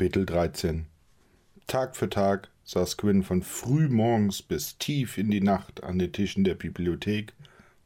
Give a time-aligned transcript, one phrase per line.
[0.00, 0.86] Kapitel 13
[1.66, 6.10] Tag für Tag saß Quinn von früh morgens bis tief in die Nacht an den
[6.10, 7.34] Tischen der Bibliothek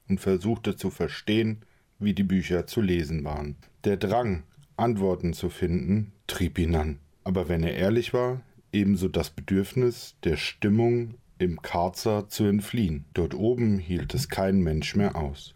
[0.09, 1.63] und versuchte zu verstehen,
[1.99, 3.57] wie die Bücher zu lesen waren.
[3.83, 4.45] Der Drang,
[4.77, 7.01] Antworten zu finden, trieb ihn an.
[7.25, 13.07] Aber wenn er ehrlich war, ebenso das Bedürfnis, der Stimmung im Karzer zu entfliehen.
[13.15, 15.53] Dort oben hielt es kein Mensch mehr aus.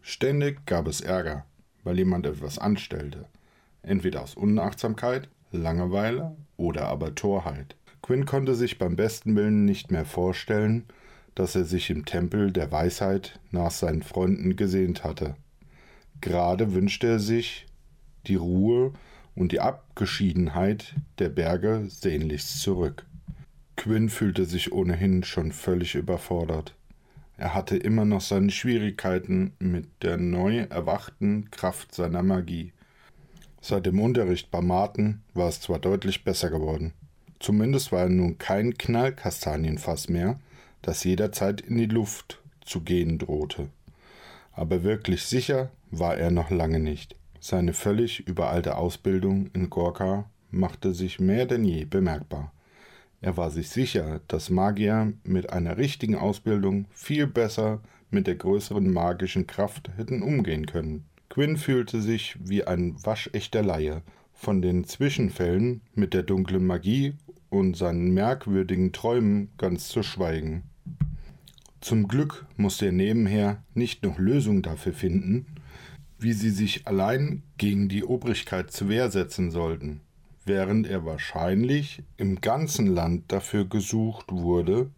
[0.00, 1.44] Ständig gab es Ärger,
[1.84, 3.26] weil jemand etwas anstellte,
[3.82, 7.76] entweder aus Unachtsamkeit, Langeweile oder aber Torheit.
[8.02, 10.84] Quinn konnte sich beim besten Willen nicht mehr vorstellen,
[11.34, 15.36] dass er sich im Tempel der Weisheit nach seinen Freunden gesehnt hatte.
[16.20, 17.66] Gerade wünschte er sich
[18.26, 18.92] die Ruhe
[19.34, 23.06] und die Abgeschiedenheit der Berge sehnlichst zurück.
[23.76, 26.74] Quinn fühlte sich ohnehin schon völlig überfordert.
[27.38, 32.74] Er hatte immer noch seine Schwierigkeiten mit der neu erwachten Kraft seiner Magie.
[33.60, 36.92] Seit dem Unterricht bei Martin war es zwar deutlich besser geworden.
[37.40, 40.38] Zumindest war er nun kein Knallkastanienfass mehr,
[40.82, 43.68] das jederzeit in die Luft zu gehen drohte.
[44.52, 47.16] Aber wirklich sicher war er noch lange nicht.
[47.38, 52.52] Seine völlig überalte Ausbildung in Gorka machte sich mehr denn je bemerkbar.
[53.22, 58.90] Er war sich sicher, dass Magier mit einer richtigen Ausbildung viel besser mit der größeren
[58.92, 61.04] magischen Kraft hätten umgehen können.
[61.30, 64.02] Quinn fühlte sich wie ein waschechter Laie.
[64.34, 67.14] Von den Zwischenfällen mit der dunklen Magie
[67.48, 70.64] und seinen merkwürdigen Träumen ganz zu schweigen.
[71.80, 75.46] Zum Glück musste er nebenher nicht noch Lösungen dafür finden,
[76.18, 80.02] wie sie sich allein gegen die Obrigkeit zur Wehr setzen sollten
[80.44, 84.90] während er wahrscheinlich im ganzen Land dafür gesucht wurde,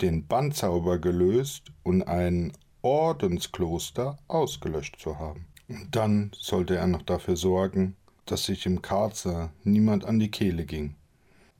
[0.00, 5.46] den Bannzauber gelöst und ein Ordenskloster ausgelöscht zu haben.
[5.68, 7.96] Dann sollte er noch dafür sorgen,
[8.26, 10.94] dass sich im Karzer niemand an die Kehle ging.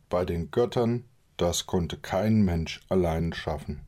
[0.08, 1.04] Bei den Göttern,
[1.36, 3.80] das konnte kein Mensch allein schaffen.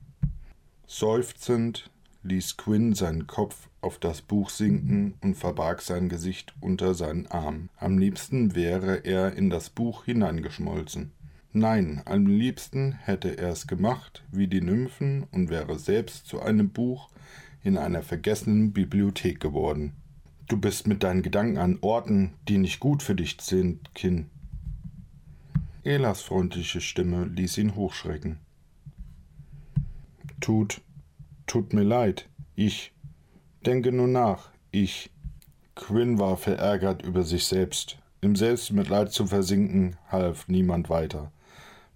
[0.87, 1.91] Seufzend
[2.23, 7.69] ließ Quinn seinen Kopf auf das Buch sinken und verbarg sein Gesicht unter seinen Arm.
[7.77, 11.12] Am liebsten wäre er in das Buch hineingeschmolzen.
[11.53, 16.71] Nein, am liebsten hätte er es gemacht wie die Nymphen und wäre selbst zu einem
[16.71, 17.11] Buch
[17.62, 19.93] in einer vergessenen Bibliothek geworden.
[20.49, 24.27] Du bist mit deinen Gedanken an Orten, die nicht gut für dich sind, Kind.
[25.82, 28.38] Elas freundliche Stimme ließ ihn hochschrecken.
[30.41, 30.81] Tut,
[31.47, 32.94] tut mir leid, ich,
[33.66, 35.10] Denke nur nach, ich.
[35.75, 37.97] Quinn war verärgert über sich selbst.
[38.21, 41.32] Im Selbstmitleid zu versinken, half niemand weiter.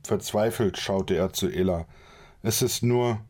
[0.02, 1.86] Verzweifelt schaute er zu Ella.
[2.42, 3.20] Es ist nur.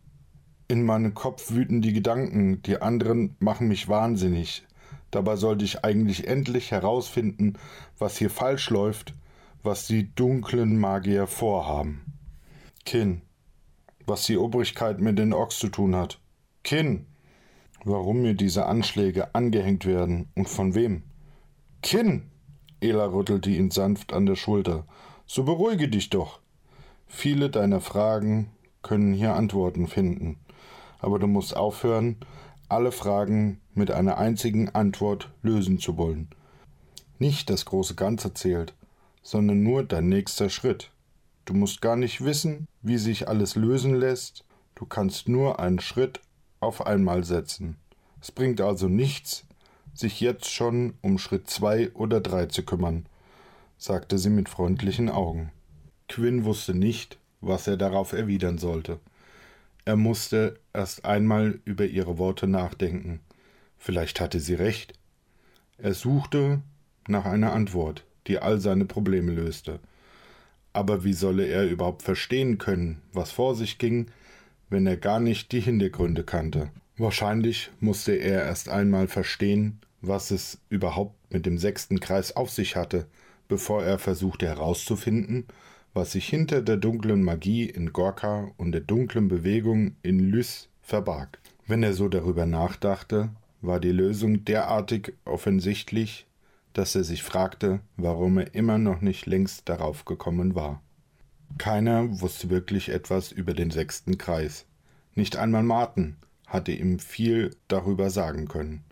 [0.68, 4.64] In meinem Kopf wüten die Gedanken, die anderen machen mich wahnsinnig.
[5.10, 7.54] Dabei sollte ich eigentlich endlich herausfinden,
[7.98, 9.14] was hier falsch läuft,
[9.62, 12.04] was die dunklen Magier vorhaben.
[12.84, 13.22] Kin,
[14.06, 16.20] was die Obrigkeit mit den Ochs zu tun hat.
[16.62, 17.06] Kin,
[17.84, 21.02] warum mir diese Anschläge angehängt werden und von wem.
[21.82, 22.30] Kinn!
[22.80, 24.84] Ela rüttelte ihn sanft an der Schulter.
[25.26, 26.40] So beruhige dich doch.
[27.06, 28.50] Viele deiner Fragen
[28.82, 30.38] können hier Antworten finden.
[31.00, 32.16] Aber du musst aufhören,
[32.68, 36.28] alle Fragen mit einer einzigen Antwort lösen zu wollen.
[37.18, 38.74] Nicht das große Ganze zählt,
[39.22, 40.90] sondern nur dein nächster Schritt.
[41.44, 46.20] Du musst gar nicht wissen, wie sich alles lösen lässt, du kannst nur einen Schritt
[46.60, 47.76] auf einmal setzen.
[48.20, 49.44] Es bringt also nichts,
[49.94, 53.06] sich jetzt schon um Schritt zwei oder drei zu kümmern,
[53.78, 55.50] sagte sie mit freundlichen Augen.
[56.08, 59.00] Quinn wusste nicht, was er darauf erwidern sollte.
[59.88, 63.20] Er musste erst einmal über ihre Worte nachdenken.
[63.78, 64.92] Vielleicht hatte sie recht.
[65.78, 66.60] Er suchte
[67.08, 69.80] nach einer Antwort, die all seine Probleme löste.
[70.74, 74.10] Aber wie solle er überhaupt verstehen können, was vor sich ging,
[74.68, 76.70] wenn er gar nicht die Hintergründe kannte.
[76.98, 82.76] Wahrscheinlich musste er erst einmal verstehen, was es überhaupt mit dem sechsten Kreis auf sich
[82.76, 83.06] hatte,
[83.48, 85.46] bevor er versuchte herauszufinden,
[85.94, 91.38] was sich hinter der dunklen Magie in Gorka und der dunklen Bewegung in Lys verbarg.
[91.66, 93.30] Wenn er so darüber nachdachte,
[93.60, 96.26] war die Lösung derartig offensichtlich,
[96.72, 100.82] dass er sich fragte, warum er immer noch nicht längst darauf gekommen war.
[101.56, 104.66] Keiner wusste wirklich etwas über den sechsten Kreis.
[105.14, 108.84] Nicht einmal Martin hatte ihm viel darüber sagen können.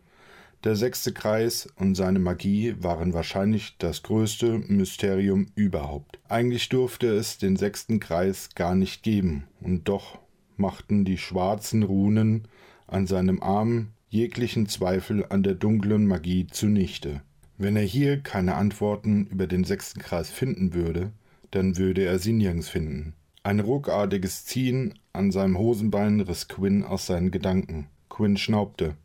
[0.66, 6.18] Der sechste Kreis und seine Magie waren wahrscheinlich das größte Mysterium überhaupt.
[6.28, 10.18] Eigentlich durfte es den sechsten Kreis gar nicht geben, und doch
[10.56, 12.48] machten die schwarzen Runen
[12.88, 17.22] an seinem Arm jeglichen Zweifel an der dunklen Magie zunichte.
[17.56, 21.12] Wenn er hier keine Antworten über den sechsten Kreis finden würde,
[21.52, 23.12] dann würde er sie nirgends finden.
[23.44, 27.86] Ein ruckartiges Ziehen an seinem Hosenbein riss Quinn aus seinen Gedanken.
[28.08, 28.96] Quinn schnaubte.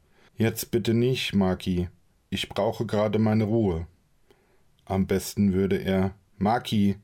[0.42, 1.88] Jetzt bitte nicht, Maki.
[2.32, 3.86] Ich brauche gerade meine Ruhe.
[4.86, 6.16] Am besten würde er.
[6.40, 6.96] Maki,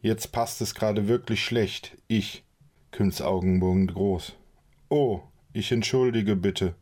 [0.00, 1.98] jetzt passt es gerade wirklich schlecht.
[2.08, 2.42] Ich.
[2.90, 4.32] Quinns Augen wurden groß.
[4.88, 5.20] Oh,
[5.52, 6.74] ich entschuldige bitte.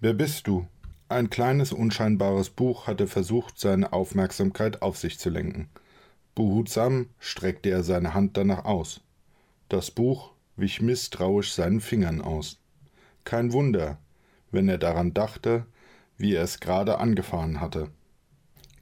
[0.00, 0.66] Wer bist du?
[1.08, 5.68] Ein kleines, unscheinbares Buch hatte versucht, seine Aufmerksamkeit auf sich zu lenken.
[6.34, 9.00] Behutsam streckte er seine Hand danach aus.
[9.68, 12.58] Das Buch wich misstrauisch seinen Fingern aus.
[13.22, 13.98] Kein Wunder,
[14.50, 15.66] wenn er daran dachte,
[16.16, 17.88] wie er es gerade angefahren hatte.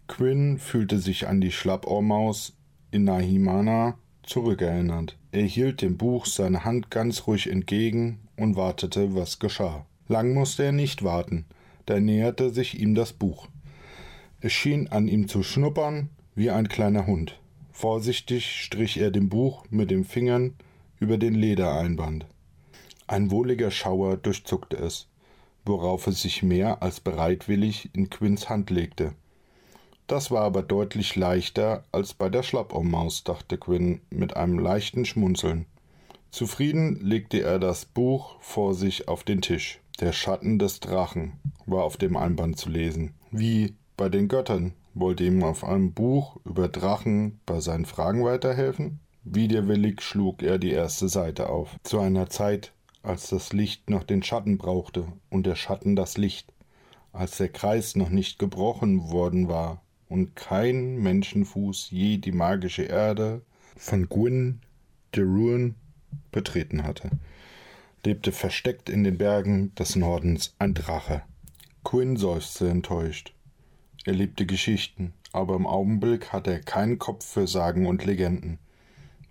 [0.07, 2.57] Quinn fühlte sich an die Schlappohrmaus
[2.91, 5.17] in Nahimana zurückerinnert.
[5.33, 9.87] Er hielt dem Buch seine Hand ganz ruhig entgegen und wartete, was geschah.
[10.09, 11.45] Lang musste er nicht warten,
[11.87, 13.49] da näherte sich ihm das Buch.
[14.41, 17.39] Es schien an ihm zu schnuppern wie ein kleiner Hund.
[17.73, 20.55] Vorsichtig strich er dem Buch mit den Fingern
[20.99, 22.27] über den Ledereinband.
[23.07, 25.09] Ein wohliger Schauer durchzuckte es,
[25.69, 29.15] worauf es sich mehr als bereitwillig in Quinns Hand legte.
[30.09, 35.67] Das war aber deutlich leichter als bei der Schlappohrmaus, dachte Quinn mit einem leichten Schmunzeln.
[36.31, 39.81] Zufrieden legte er das Buch vor sich auf den Tisch.
[40.01, 43.15] Der Schatten des Drachen war auf dem Einband zu lesen.
[43.31, 49.01] Wie bei den Göttern wollte ihm auf einem Buch über Drachen bei seinen Fragen weiterhelfen?
[49.25, 51.77] Widerwillig schlug er die erste Seite auf.
[51.83, 52.73] Zu einer Zeit,
[53.03, 56.53] als das Licht noch den Schatten brauchte und der Schatten das Licht,
[57.13, 63.43] als der Kreis noch nicht gebrochen worden war und kein Menschenfuß je die magische Erde
[63.77, 64.61] von Gwyn
[65.15, 65.75] de Ruin
[66.33, 67.11] betreten hatte,
[68.05, 71.23] lebte versteckt in den Bergen des Nordens ein Drache.
[71.85, 73.35] Quinn seufzte enttäuscht.
[74.05, 78.59] Er liebte Geschichten, aber im Augenblick hatte er keinen Kopf für Sagen und Legenden.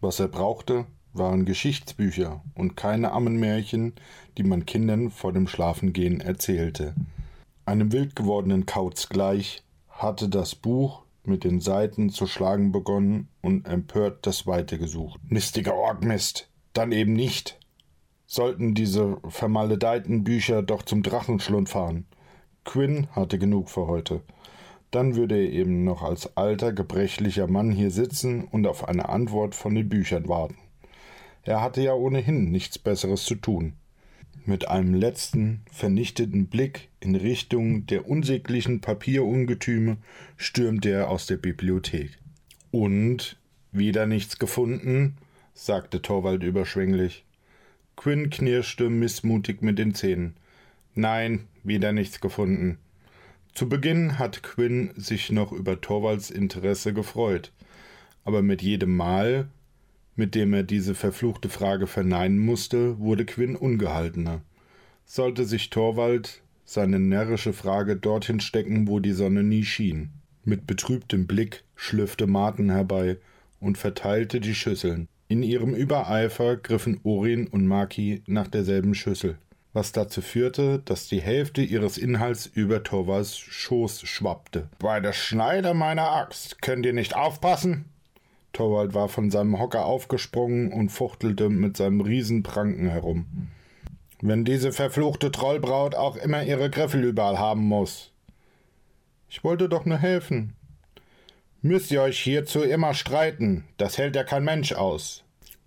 [0.02, 0.86] Was er brauchte,
[1.18, 3.94] waren Geschichtsbücher und keine Ammenmärchen,
[4.38, 6.94] die man Kindern vor dem Schlafengehen erzählte.
[7.66, 13.68] Einem wild gewordenen Kauz gleich hatte das Buch mit den Seiten zu schlagen begonnen und
[13.68, 15.20] empört das Weite gesucht.
[15.28, 17.60] Mistiger Orgmist, dann eben nicht.
[18.26, 22.06] Sollten diese vermaledeiten Bücher doch zum Drachenschlund fahren.
[22.64, 24.22] Quinn hatte genug für heute.
[24.92, 29.56] Dann würde er eben noch als alter, gebrechlicher Mann hier sitzen und auf eine Antwort
[29.56, 30.58] von den Büchern warten.
[31.48, 33.72] Er hatte ja ohnehin nichts Besseres zu tun.
[34.44, 39.96] Mit einem letzten, vernichteten Blick in Richtung der unsäglichen Papierungetüme
[40.36, 42.18] stürmte er aus der Bibliothek.
[42.70, 43.38] Und
[43.72, 45.16] wieder nichts gefunden?
[45.54, 47.24] sagte Torwald überschwänglich.
[47.96, 50.36] Quinn knirschte missmutig mit den Zähnen.
[50.96, 52.78] Nein, wieder nichts gefunden.
[53.56, 57.54] Zu Beginn hat Quinn sich noch über Torvalds Interesse gefreut,
[58.26, 59.48] aber mit jedem Mal,
[60.18, 64.42] mit dem er diese verfluchte Frage verneinen musste, wurde Quinn ungehaltener.
[65.06, 70.10] Sollte sich Torvald seine närrische Frage dorthin stecken, wo die Sonne nie schien.
[70.44, 73.18] Mit betrübtem Blick schlüpfte Martin herbei
[73.62, 75.08] und verteilte die Schüsseln.
[75.30, 79.38] In ihrem Übereifer griffen Orin und Maki nach derselben Schüssel
[79.78, 84.70] was dazu führte, dass die Hälfte ihres Inhalts über Torvalds Schoß schwappte.
[84.80, 87.86] Bei der Schneide meiner Axt könnt ihr nicht aufpassen?
[88.58, 93.50] Torwald war von seinem Hocker aufgesprungen und fuchtelte mit seinem Riesenpranken herum.
[94.20, 98.12] Wenn diese verfluchte Trollbraut auch immer ihre Griffel überall haben muss.
[99.30, 100.56] Ich wollte doch nur helfen.
[101.62, 105.24] Müsst ihr euch hierzu immer streiten, das hält ja kein Mensch aus,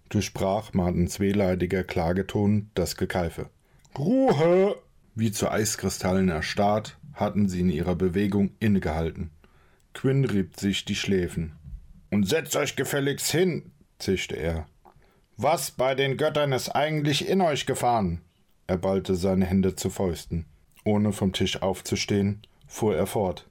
[0.09, 3.51] durchsprach Martens wehleidiger Klageton das Gekeife.
[3.97, 4.75] Ruhe!
[5.15, 9.31] Wie zu Eiskristallen erstarrt, hatten sie in ihrer Bewegung innegehalten.
[9.95, 11.53] Quinn rieb sich die Schläfen.
[12.11, 14.67] Und setzt euch gefälligst hin, zischte er.
[15.37, 18.21] Was bei den Göttern ist eigentlich in euch gefahren?
[18.67, 20.47] Er ballte seine Hände zu Fäusten.
[20.85, 23.49] Ohne vom Tisch aufzustehen, fuhr er fort.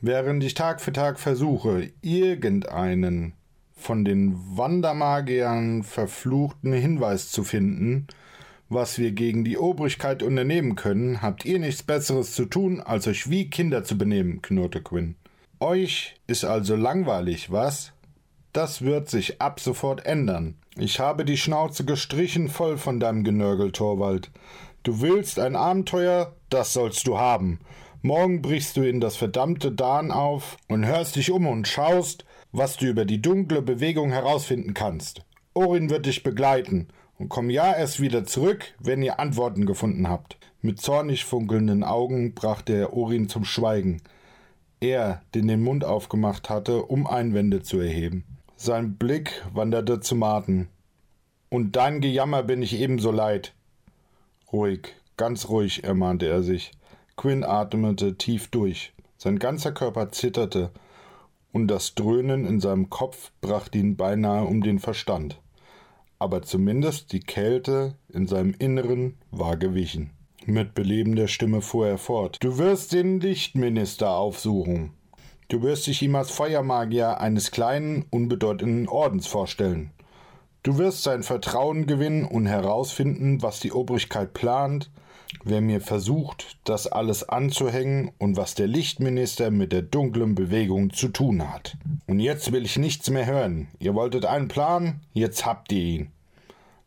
[0.00, 3.34] Während ich Tag für Tag versuche, irgendeinen
[3.76, 8.06] von den Wandermagiern verfluchten Hinweis zu finden,
[8.68, 13.28] was wir gegen die Obrigkeit unternehmen können, habt ihr nichts Besseres zu tun, als euch
[13.28, 15.16] wie Kinder zu benehmen, knurrte Quinn.
[15.60, 17.92] Euch ist also langweilig, was?
[18.52, 20.56] Das wird sich ab sofort ändern.
[20.76, 24.30] Ich habe die Schnauze gestrichen voll von deinem Genörgel, Torwald.
[24.82, 27.60] Du willst ein Abenteuer, das sollst du haben.
[28.02, 32.76] Morgen brichst du in das verdammte Dahn auf und hörst dich um und schaust, was
[32.76, 35.24] du über die dunkle Bewegung herausfinden kannst.
[35.54, 40.36] Orin wird dich begleiten und komm ja erst wieder zurück, wenn ihr Antworten gefunden habt.
[40.60, 44.02] Mit zornig funkelnden Augen brachte er Orin zum Schweigen.
[44.80, 48.24] Er, den den Mund aufgemacht hatte, um Einwände zu erheben.
[48.64, 50.68] Sein Blick wanderte zu Martin.
[51.48, 53.54] Und dein Gejammer bin ich ebenso leid.
[54.52, 56.70] Ruhig, ganz ruhig, ermahnte er sich.
[57.16, 58.92] Quinn atmete tief durch.
[59.18, 60.70] Sein ganzer Körper zitterte,
[61.50, 65.40] und das Dröhnen in seinem Kopf brachte ihn beinahe um den Verstand.
[66.20, 70.10] Aber zumindest die Kälte in seinem Inneren war gewichen.
[70.46, 72.36] Mit belebender Stimme fuhr er fort.
[72.40, 74.92] Du wirst den Lichtminister aufsuchen.
[75.52, 79.90] Du wirst dich ihm als Feuermagier eines kleinen, unbedeutenden Ordens vorstellen.
[80.62, 84.90] Du wirst sein Vertrauen gewinnen und herausfinden, was die Obrigkeit plant,
[85.44, 91.08] wer mir versucht, das alles anzuhängen und was der Lichtminister mit der dunklen Bewegung zu
[91.08, 91.76] tun hat.
[92.06, 93.68] Und jetzt will ich nichts mehr hören.
[93.78, 96.12] Ihr wolltet einen Plan, jetzt habt ihr ihn.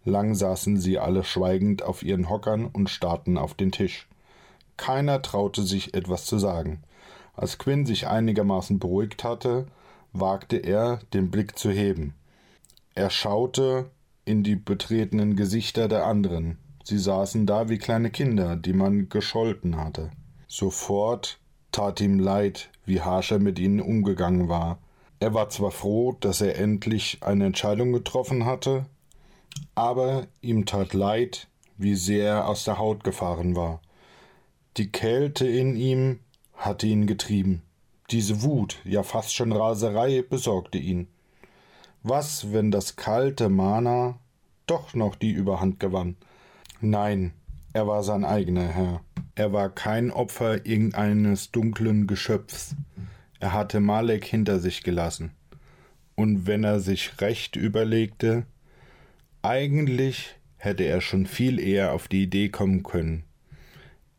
[0.06, 4.08] Lang saßen sie alle schweigend auf ihren Hockern und starrten auf den Tisch.
[4.76, 6.82] Keiner traute sich etwas zu sagen.
[7.36, 9.68] Als Quinn sich einigermaßen beruhigt hatte,
[10.14, 12.14] wagte er, den Blick zu heben.
[12.94, 13.90] Er schaute
[14.24, 16.58] in die betretenen Gesichter der anderen.
[16.84, 20.12] Sie saßen da wie kleine Kinder, die man gescholten hatte.
[20.48, 21.40] Sofort
[21.72, 24.80] tat ihm leid, wie harsch er mit ihnen umgegangen war.
[25.20, 28.86] Er war zwar froh, dass er endlich eine Entscheidung getroffen hatte,
[29.74, 33.82] aber ihm tat leid, wie sehr er aus der Haut gefahren war.
[34.78, 36.20] Die Kälte in ihm
[36.66, 37.62] hatte ihn getrieben.
[38.12, 41.08] Diese Wut, ja fast schon Raserei, besorgte ihn.
[42.04, 44.20] Was, wenn das kalte Mana
[44.68, 46.16] doch noch die Überhand gewann?
[46.82, 47.34] Nein,
[47.74, 49.02] er war sein eigener Herr.
[49.36, 52.76] Er war kein Opfer irgendeines dunklen Geschöpfs.
[53.40, 55.32] Er hatte Malek hinter sich gelassen.
[56.16, 58.46] Und wenn er sich recht überlegte,
[59.42, 63.24] eigentlich hätte er schon viel eher auf die Idee kommen können,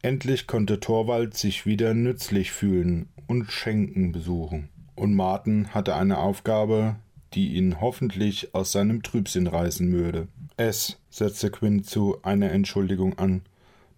[0.07, 4.69] Endlich konnte Torvald sich wieder nützlich fühlen und Schenken besuchen.
[4.95, 6.95] Und Martin hatte eine Aufgabe,
[7.35, 10.29] die ihn hoffentlich aus seinem Trübsinn reißen würde.
[10.57, 13.43] Es, setzte Quinn zu einer Entschuldigung an.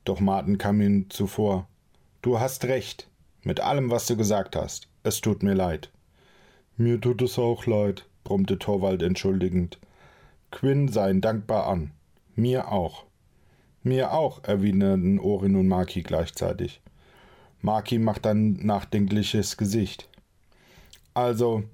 [0.06, 1.68] Doch Martin kam ihm zuvor.
[2.22, 3.06] Du hast recht,
[3.42, 4.88] mit allem, was du gesagt hast.
[5.02, 5.90] Es tut mir leid.
[6.78, 9.78] Mir tut es auch leid, brummte Torvald entschuldigend.
[10.52, 11.90] Quinn sah ihn dankbar an.
[12.34, 13.04] Mir auch.
[13.82, 16.80] Mir auch, erwiderten Orin und Maki gleichzeitig.
[17.60, 20.08] Maki macht ein nachdenkliches Gesicht.
[21.14, 21.64] Also,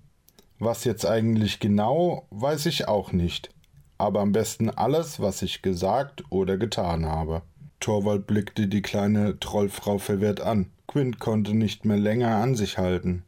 [0.58, 3.50] was jetzt eigentlich genau, weiß ich auch nicht.
[3.98, 7.42] Aber am besten alles, was ich gesagt oder getan habe.
[7.80, 10.70] Torwald blickte die kleine Trollfrau verwirrt an.
[10.86, 13.24] Quint konnte nicht mehr länger an sich halten.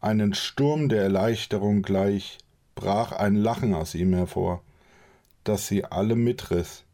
[0.00, 2.38] Einen Sturm der Erleichterung gleich
[2.74, 4.62] brach ein Lachen aus ihm hervor,
[5.44, 6.85] das sie alle mitriss.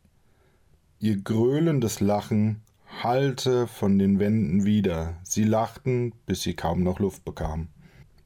[1.05, 2.63] Ihr gröhlendes Lachen
[3.03, 5.17] hallte von den Wänden wieder.
[5.25, 7.71] Sie lachten, bis sie kaum noch Luft bekamen.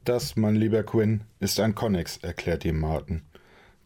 [0.05, 3.23] Das, mein lieber Quinn, ist ein Connex, erklärte ihm Martin.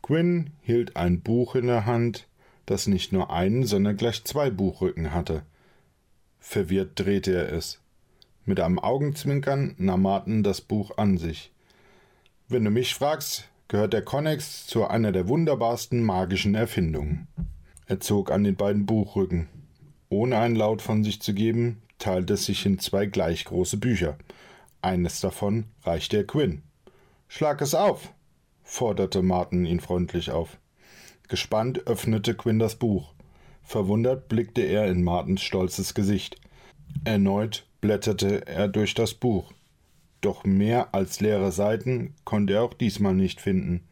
[0.03, 2.27] Quinn hielt ein Buch in der Hand,
[2.67, 5.43] das nicht nur einen, sondern gleich zwei Buchrücken hatte.
[6.41, 7.81] Verwirrt drehte er es.
[8.45, 11.53] Mit einem Augenzwinkern nahm Martin das Buch an sich.
[12.49, 17.29] Wenn du mich fragst, gehört der Connex zu einer der wunderbarsten magischen Erfindungen.
[17.91, 19.49] Er zog an den beiden Buchrücken.
[20.11, 24.17] Ohne einen Laut von sich zu geben, teilte es sich in zwei gleich große Bücher.
[24.81, 26.63] Eines davon reichte er Quinn.
[27.27, 28.15] Schlag es auf,
[28.63, 30.59] forderte Martin ihn freundlich auf.
[31.27, 33.13] Gespannt öffnete Quinn das Buch.
[33.65, 36.41] Verwundert blickte er in Martins stolzes Gesicht.
[37.03, 39.53] Erneut blätterte er durch das Buch.
[40.21, 43.83] Doch mehr als leere Seiten konnte er auch diesmal nicht finden.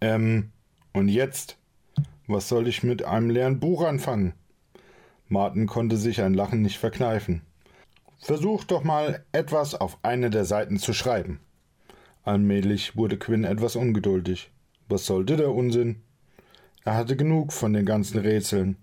[0.00, 0.50] Ähm,
[0.92, 1.58] und jetzt?
[2.26, 4.34] Was soll ich mit einem leeren Buch anfangen?
[5.28, 7.42] Martin konnte sich ein Lachen nicht verkneifen.
[8.18, 11.40] Versuch doch mal etwas auf eine der Seiten zu schreiben.
[12.22, 14.50] Allmählich wurde Quinn etwas ungeduldig.
[14.88, 16.02] Was sollte der Unsinn?
[16.84, 18.76] Er hatte genug von den ganzen Rätseln.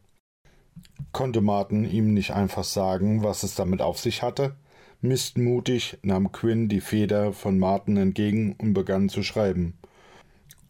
[1.11, 4.55] Konnte Martin ihm nicht einfach sagen, was es damit auf sich hatte?
[5.01, 9.79] Mistmutig nahm Quinn die Feder von Martin entgegen und begann zu schreiben.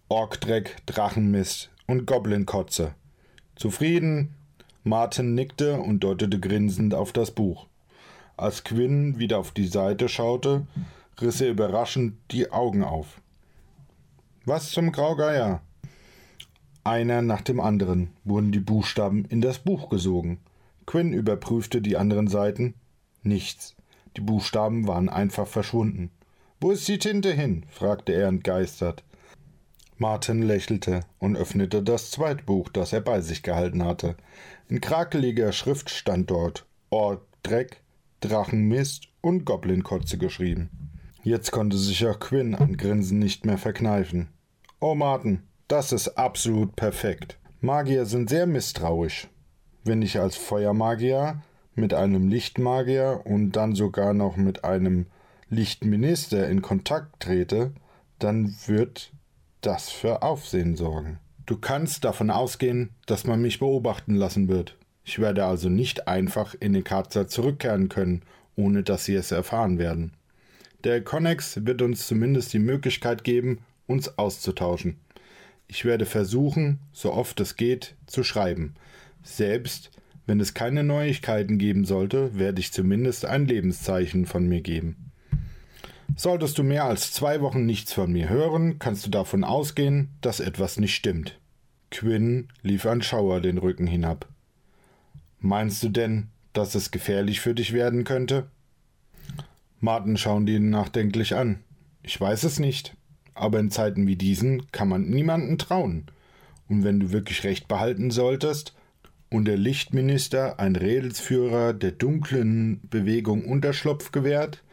[0.07, 2.95] Orkdreck, Drachenmist, und Goblinkotze.
[3.55, 4.33] Zufrieden?
[4.83, 7.67] Martin nickte und deutete grinsend auf das Buch.
[8.37, 10.65] Als Quinn wieder auf die Seite schaute,
[11.21, 13.21] riss er überraschend die Augen auf.
[14.45, 15.61] Was zum Graugeier?
[16.85, 20.39] Einer nach dem anderen wurden die Buchstaben in das Buch gesogen.
[20.87, 22.73] Quinn überprüfte die anderen Seiten.
[23.21, 23.75] Nichts.
[24.15, 26.09] Die Buchstaben waren einfach verschwunden.
[26.61, 27.65] Wo ist die Tinte hin?
[27.69, 29.03] fragte er entgeistert.
[30.01, 34.15] Martin lächelte und öffnete das Zweitbuch, das er bei sich gehalten hatte.
[34.67, 37.83] In krakeliger Schrift stand dort Ort Dreck,
[38.19, 40.71] Drachenmist und Goblinkotze geschrieben.
[41.21, 44.29] Jetzt konnte sich auch Quinn an Grinsen nicht mehr verkneifen.
[44.79, 47.37] Oh Martin, das ist absolut perfekt.
[47.59, 49.27] Magier sind sehr misstrauisch.
[49.83, 51.43] Wenn ich als Feuermagier
[51.75, 55.05] mit einem Lichtmagier und dann sogar noch mit einem
[55.49, 57.75] Lichtminister in Kontakt trete,
[58.17, 59.11] dann wird
[59.61, 61.19] das für Aufsehen sorgen.
[61.45, 64.77] Du kannst davon ausgehen, dass man mich beobachten lassen wird.
[65.03, 68.21] Ich werde also nicht einfach in den Karzer zurückkehren können,
[68.55, 70.13] ohne dass sie es erfahren werden.
[70.83, 74.97] Der Connex wird uns zumindest die Möglichkeit geben, uns auszutauschen.
[75.67, 78.75] Ich werde versuchen, so oft es geht, zu schreiben.
[79.23, 79.91] Selbst
[80.25, 85.10] wenn es keine Neuigkeiten geben sollte, werde ich zumindest ein Lebenszeichen von mir geben.
[86.15, 90.39] Solltest du mehr als zwei Wochen nichts von mir hören, kannst du davon ausgehen, dass
[90.39, 91.39] etwas nicht stimmt.
[91.89, 94.27] Quinn lief ein Schauer den Rücken hinab.
[95.39, 98.47] Meinst du denn, dass es gefährlich für dich werden könnte?
[99.79, 101.59] Martin schauen ihn nachdenklich an.
[102.03, 102.95] Ich weiß es nicht,
[103.33, 106.05] aber in Zeiten wie diesen kann man niemanden trauen.
[106.69, 108.75] Und wenn du wirklich recht behalten solltest
[109.29, 114.63] und der Lichtminister ein Redelsführer der dunklen Bewegung Unterschlupf gewährt,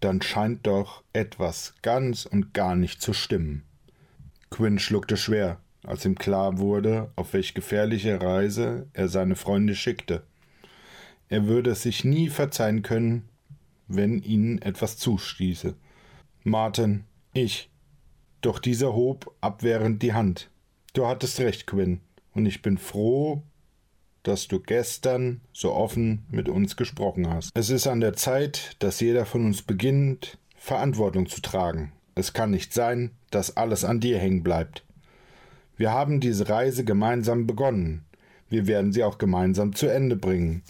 [0.00, 3.64] dann scheint doch etwas ganz und gar nicht zu stimmen.
[4.50, 10.22] Quinn schluckte schwer, als ihm klar wurde, auf welch gefährliche Reise er seine Freunde schickte.
[11.28, 13.28] Er würde es sich nie verzeihen können,
[13.86, 15.74] wenn ihnen etwas zustieße.
[16.42, 17.70] Martin, ich.
[18.40, 20.50] Doch dieser hob abwehrend die Hand.
[20.94, 22.00] Du hattest recht, Quinn,
[22.32, 23.42] und ich bin froh,
[24.22, 27.50] dass du gestern so offen mit uns gesprochen hast.
[27.54, 31.92] Es ist an der Zeit, dass jeder von uns beginnt, Verantwortung zu tragen.
[32.14, 34.84] Es kann nicht sein, dass alles an dir hängen bleibt.
[35.76, 38.04] Wir haben diese Reise gemeinsam begonnen.
[38.50, 40.62] Wir werden sie auch gemeinsam zu Ende bringen.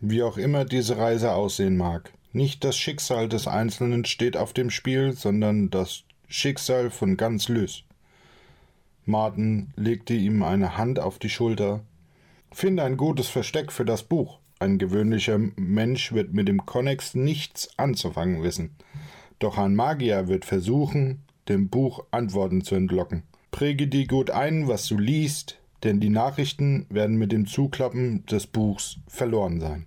[0.00, 2.12] Wie auch immer diese Reise aussehen mag.
[2.32, 7.84] Nicht das Schicksal des Einzelnen steht auf dem Spiel, sondern das Schicksal von ganz Lys.
[9.04, 11.84] Martin legte ihm eine Hand auf die Schulter.
[12.52, 14.38] Finde ein gutes Versteck für das Buch.
[14.58, 18.76] Ein gewöhnlicher Mensch wird mit dem Konnex nichts anzufangen wissen.
[19.38, 23.24] Doch ein Magier wird versuchen, dem Buch Antworten zu entlocken.
[23.50, 28.46] Präge dir gut ein, was du liest, denn die Nachrichten werden mit dem Zuklappen des
[28.46, 29.86] Buchs verloren sein.